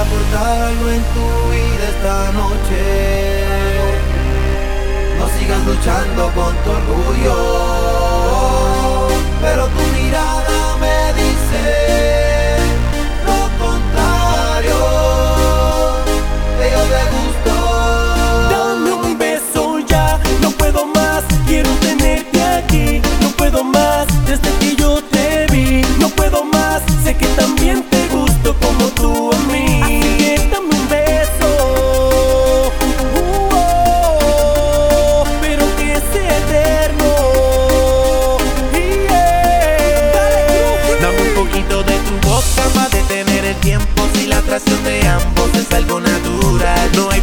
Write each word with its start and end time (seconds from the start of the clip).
encontrar 0.00 0.68
algo 0.68 0.88
en 0.88 1.02
tu 1.14 1.26
vida 1.50 1.84
esta 1.88 2.32
noche. 2.32 3.44
No 5.18 5.28
sigas 5.38 5.64
luchando 5.66 6.30
con 6.34 6.54
tu 6.64 6.71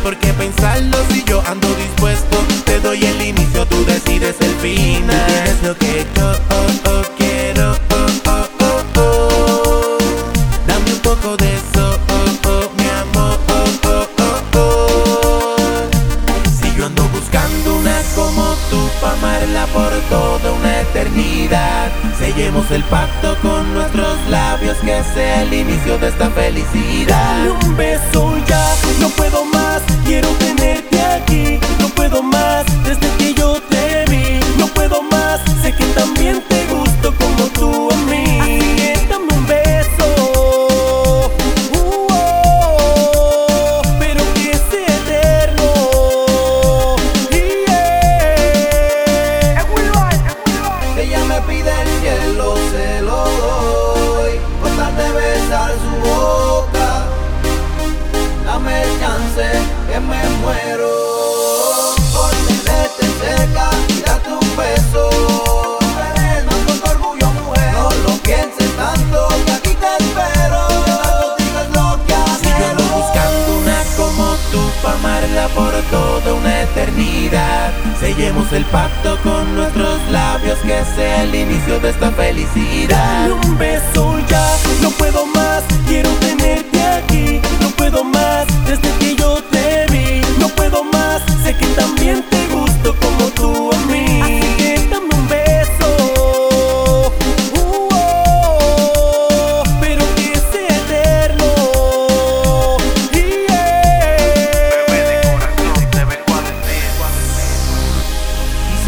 por 0.03 0.17
qué 0.17 0.34
pensarlo 0.34 0.98
si 1.12 1.23
yo 1.23 1.41
ando 1.45 1.67
dispuesto 1.76 2.38
Te 2.66 2.80
doy 2.80 3.03
el 3.03 3.22
inicio, 3.22 3.66
tú 3.67 3.83
decides 3.86 4.36
el 4.41 4.53
final. 4.56 5.25
Tienes 5.28 5.64
lo 5.64 5.78
que 5.78 6.06
yo 6.16 6.31
oh, 6.31 6.89
oh, 6.89 7.03
quiero 7.17 7.72
oh, 7.72 8.30
oh, 8.30 8.47
oh, 8.61 9.00
oh. 9.00 9.97
Dame 10.67 10.91
un 10.94 11.00
poco 11.00 11.38
de 11.38 11.53
eso, 11.56 12.00
oh, 12.09 12.50
oh, 12.50 12.72
mi 12.78 12.88
amor 12.88 13.39
oh, 13.50 13.88
oh, 13.88 14.08
oh, 14.53 14.58
oh. 14.58 15.56
Si 16.61 16.75
yo 16.75 16.86
ando 16.86 17.03
buscando 17.09 17.78
una 17.78 18.02
como 18.16 18.56
tú 18.69 18.89
pa' 19.02 19.13
amarla 19.13 19.66
por 19.67 19.91
toda 20.09 20.52
una 20.52 20.81
eternidad. 20.81 21.91
Sellemos 22.17 22.69
el 22.72 22.84
pacto 22.84 23.36
con 23.41 23.73
nuestros 23.73 24.17
labios 24.30 24.78
que 24.78 25.03
sea 25.13 25.44
el 25.44 25.53
inicio 25.53 25.97
de 25.97 26.08
esta 26.09 26.30
felicidad. 26.30 27.45
Dame 27.45 27.52
un 27.52 27.78
beso 27.78 28.38
ya, 28.45 28.66
Sellemos 78.09 78.52
el 78.53 78.66
pacto 78.66 79.20
con 79.22 79.56
nuestros 79.56 80.00
labios 80.09 80.58
que 80.64 80.84
sea 80.96 81.24
el 81.25 81.36
inicio 81.36 81.80
de 81.80 81.92
esta 81.92 82.09
felicidad. 82.12 83.30
Dame 83.30 83.34
un 83.34 83.56
beso 83.56 84.18
ya, 84.28 84.58
no 84.81 84.90
puedo 84.90 85.28
más, 85.28 85.64
quiero 85.88 86.09
tenerte 86.16 86.81
aquí, 86.81 87.38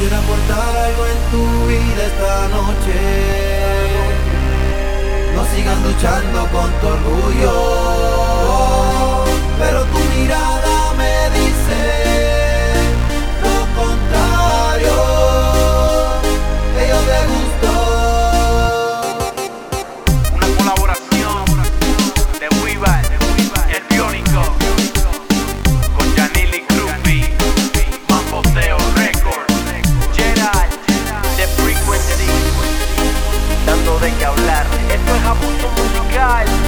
Quisiera 0.02 0.18
aportar 0.18 0.76
algo 0.78 1.06
en 1.06 1.20
tu 1.30 1.44
vida 1.68 2.02
esta 2.08 2.48
noche. 2.48 2.98
No 5.36 5.46
sigas 5.46 5.78
luchando 5.84 6.40
con 6.48 6.72
tu 6.80 6.88
orgullo, 6.88 7.54
pero 9.60 9.84
tu 9.84 10.00
mirada. 10.18 10.61
de 34.02 34.12
qué 34.14 34.26
hablar. 34.26 34.66
Esto 34.90 35.16
es 35.16 35.24
abuso 35.26 35.70
musical. 35.78 36.61